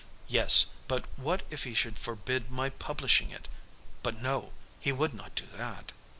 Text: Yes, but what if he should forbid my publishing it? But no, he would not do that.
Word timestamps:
Yes, 0.27 0.65
but 0.87 1.03
what 1.15 1.43
if 1.51 1.63
he 1.63 1.75
should 1.75 1.99
forbid 1.99 2.49
my 2.49 2.71
publishing 2.71 3.29
it? 3.29 3.47
But 4.01 4.19
no, 4.19 4.51
he 4.79 4.91
would 4.91 5.13
not 5.13 5.35
do 5.35 5.45
that. 5.53 5.91